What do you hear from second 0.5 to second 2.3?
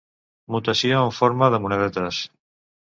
Mutació en forma de monedetes.